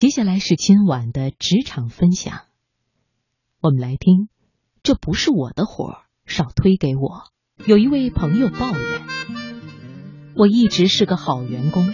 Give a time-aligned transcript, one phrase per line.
[0.00, 2.44] 接下来是今晚的职场分享，
[3.60, 4.30] 我们来听。
[4.82, 7.24] 这不是我的活儿，少推给我。
[7.66, 9.02] 有一位朋友抱怨，
[10.34, 11.92] 我一直是个好员工，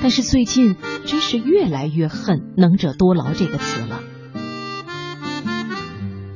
[0.00, 0.76] 但是最近
[1.06, 4.00] 真是越来越恨“能者多劳”这个词了。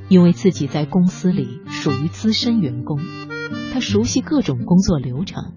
[0.08, 2.98] 因为自己在公司里属于资深员工，
[3.72, 5.54] 他熟悉各种工作流程，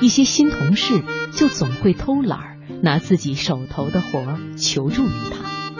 [0.00, 1.04] 一些新同事
[1.34, 2.53] 就总会偷懒儿。
[2.84, 5.70] 拿自己手头的活儿求助于他，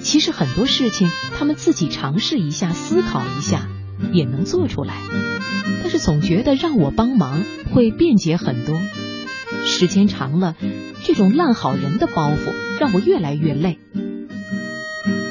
[0.00, 3.66] 其实很多事情他们自己尝试一下、思考一下
[4.12, 4.94] 也能做出来，
[5.82, 7.42] 但是总觉得让我帮忙
[7.72, 8.80] 会便捷很多。
[9.66, 10.54] 时间长了，
[11.02, 13.80] 这种烂好人的包袱让我越来越累。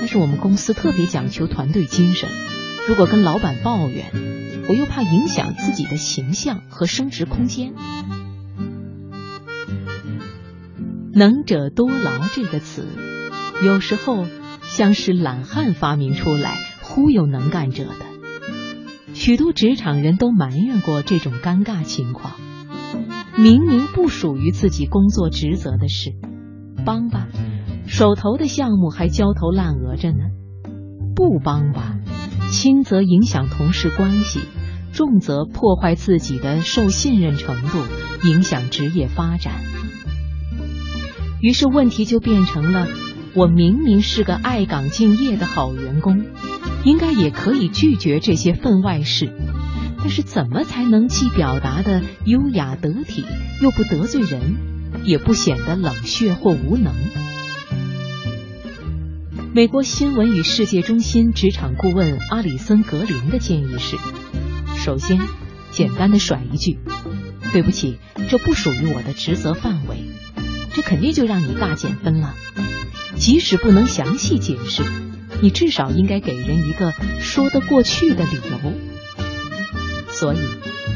[0.01, 2.27] 但是我们公司特别讲求团队精神，
[2.89, 4.11] 如果跟老板抱怨，
[4.67, 7.73] 我又怕影响自己的形象和升职空间。
[11.15, 12.87] 能者多劳这个词，
[13.63, 14.25] 有时候
[14.63, 19.13] 像是懒汉发明出来忽悠能干者的。
[19.13, 22.33] 许多职场人都埋怨过这种尴尬情况：
[23.37, 26.15] 明明不属于自己工作职责的事，
[26.83, 27.27] 帮吧，
[27.85, 30.31] 手头的项目还焦头烂额着呢；
[31.15, 31.95] 不帮吧，
[32.49, 34.39] 轻则影响同事关系，
[34.93, 37.77] 重则破坏自己的受信任程度，
[38.27, 39.53] 影响职业发展。
[41.43, 42.87] 于是问题就变成了：
[43.33, 46.25] 我明明是个爱岗敬业的好员工，
[46.85, 49.29] 应该也可以拒绝这些分外事，
[49.97, 53.25] 但是怎么才能既表达的优雅得体，
[53.61, 54.55] 又不得罪人，
[55.03, 56.93] 也不显得冷血或无能？
[59.53, 63.97] 美国新闻与世界中心职场顾问阿里森·格林的建议是：
[64.77, 65.19] 首先，
[65.71, 66.79] 简单的甩一句
[67.51, 67.99] ：“对不起，
[68.29, 70.05] 这不属于我的职责范围。”
[70.73, 72.33] 这肯定就让你大减分了。
[73.15, 74.83] 即使不能详细解释，
[75.41, 78.73] 你至少应该给人一个说得过去的理由。
[80.09, 80.37] 所以，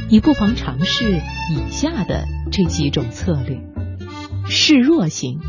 [0.09, 1.21] 你不妨尝试
[1.51, 3.61] 以下的这几种策略：
[4.49, 5.39] 示弱型，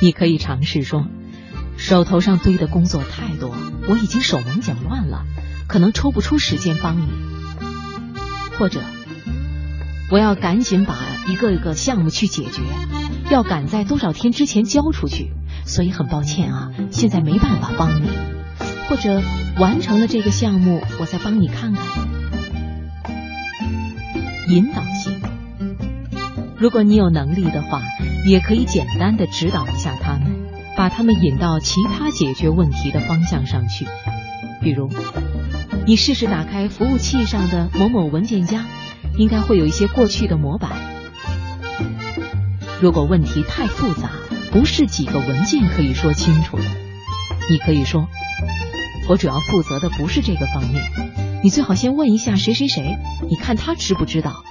[0.00, 1.06] 你可以尝试说，
[1.76, 3.54] 手头上堆的工作太多，
[3.88, 5.24] 我已经手忙脚乱了，
[5.66, 7.08] 可能抽不出时间帮你。
[8.58, 8.80] 或者，
[10.10, 10.96] 我要赶紧把
[11.28, 12.62] 一个一个项目去解决。
[13.30, 15.32] 要赶在多少天之前交出去，
[15.64, 18.08] 所以很抱歉啊，现在没办法帮你。
[18.88, 19.20] 或者
[19.58, 21.84] 完成了这个项目，我再帮你看看。
[24.48, 25.20] 引导性，
[26.56, 27.82] 如果你有能力的话，
[28.28, 30.36] 也可以简单的指导一下他们，
[30.76, 33.86] 把他们引到其他解决问题的方向上去。
[34.62, 34.88] 比如，
[35.84, 38.66] 你试试打开服务器上的某某文件夹，
[39.18, 40.70] 应该会有一些过去的模板。
[42.80, 44.10] 如果问题太复杂，
[44.52, 46.64] 不是几个文件可以说清楚的，
[47.50, 48.06] 你可以说
[49.08, 50.84] ：“我主要负责的不是这个方面，
[51.42, 52.98] 你最好先问一下谁谁谁，
[53.28, 54.44] 你看他知不知道。”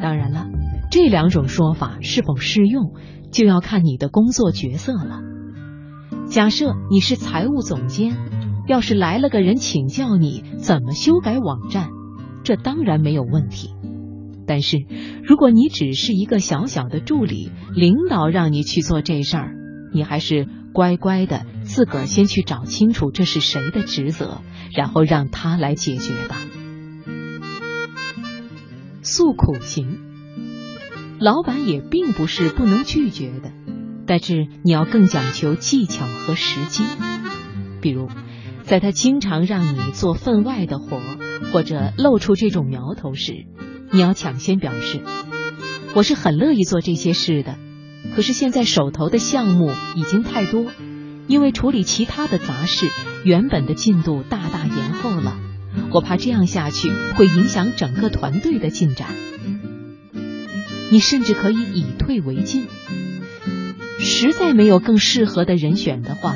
[0.00, 0.46] 当然了，
[0.90, 2.92] 这两种说法是否适用，
[3.32, 5.22] 就要看你的工作角色了。
[6.28, 8.16] 假设你是财务总监，
[8.68, 11.90] 要是来了个人请教你怎么修改网站，
[12.44, 13.74] 这当然没有问题。
[14.44, 14.76] 但是，
[15.24, 19.54] 如果你只是一个小小的助理，领导让你去做这事儿，
[19.92, 24.40] 你还是乖乖的自个儿先去找清楚这是谁的职责，
[24.74, 26.36] 然后让他来解决吧。
[29.02, 29.98] 诉苦型，
[31.18, 33.52] 老板也并不是不能拒绝的，
[34.06, 36.84] 但是你要更讲求技巧和时机。
[37.80, 38.08] 比如，
[38.62, 41.00] 在他经常让你做分外的活，
[41.52, 43.46] 或者露出这种苗头时。
[43.92, 45.00] 你要抢先表示，
[45.94, 47.58] 我是很乐意做这些事的，
[48.16, 50.66] 可是现在手头的项目已经太多，
[51.26, 52.86] 因为处理其他的杂事，
[53.22, 55.38] 原本的进度大大延后了。
[55.90, 59.08] 我怕这样下去会影响整个团队的进展。
[60.90, 62.66] 你甚至可以以退为进，
[63.98, 66.34] 实在没有更适合的人选的话，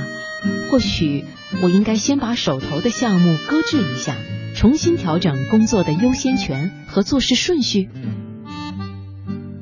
[0.76, 1.24] 或许
[1.62, 4.14] 我应该先把手头的项目搁置一下。
[4.54, 7.88] 重新调整工作的优先权和做事顺序。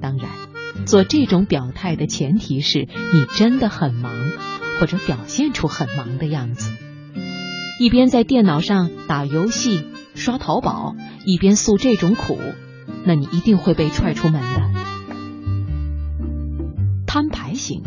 [0.00, 0.28] 当然，
[0.86, 4.12] 做这种表态的前提是你真的很忙，
[4.80, 6.72] 或者表现出很忙的样子。
[7.78, 9.84] 一边在电脑上打游戏、
[10.16, 12.40] 刷淘宝，一边诉这种苦，
[13.04, 14.70] 那你一定会被踹出门的。
[17.06, 17.84] 摊牌型，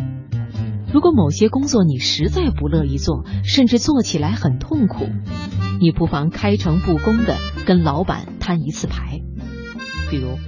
[0.94, 5.10] 如果某些工作你实在不乐意做，甚至做起来很痛苦。
[5.80, 9.22] 你不妨开诚布公的跟老板摊一次牌，
[10.10, 10.40] 比如，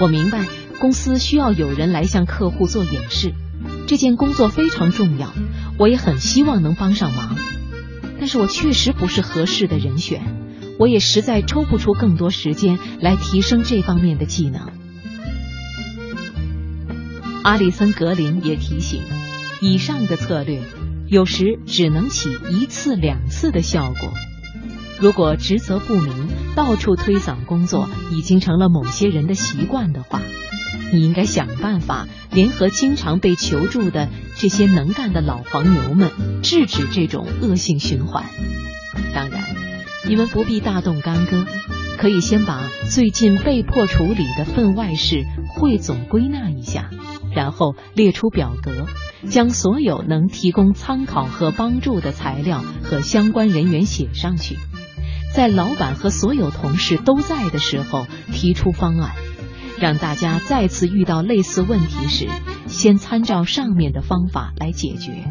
[0.00, 0.44] 我明白
[0.78, 3.32] 公司需要有人来向客户做演示，
[3.86, 5.32] 这件工作非常重要，
[5.78, 7.36] 我也很希望能帮上忙。
[8.18, 10.22] 但是我确实不是合适的人选，
[10.78, 14.70] 我也实在抽不出更多时间来提升这方面的技能。
[17.42, 19.00] 阿里森格林也提醒，
[19.64, 20.60] 以上的策略
[21.06, 24.12] 有时只能起一次两次的效果。
[24.98, 26.12] 如果职责不明，
[26.56, 30.20] 到处推搡工作已经成了某些人的习惯的话，
[30.92, 36.10] 你应该想办法联合经常被求助的这些能干的老黄牛们，
[36.42, 38.24] 制止这种恶性循环。
[39.14, 39.44] 当然，
[40.08, 41.46] 你们不必大动干戈，
[41.98, 45.24] 可以先把最近被迫处理的分外事
[45.54, 46.90] 汇总归纳一下，
[47.34, 48.86] 然后列出表格，
[49.28, 54.56] 将所有能提供参考和帮助的材料和相关人员写上去。
[55.34, 59.12] 在老板和所有同事都在的时候提出方案，
[59.80, 62.28] 让大家再次遇到类似问题时，
[62.66, 65.24] 先参照上面的方法来解决。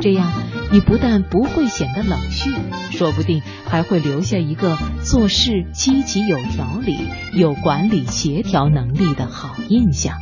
[0.00, 0.32] 这样，
[0.72, 2.50] 你不但不会显得冷血，
[2.90, 6.98] 说不定还会留下一个做事积极、有条理、
[7.32, 10.16] 有管理协调能力的好印象。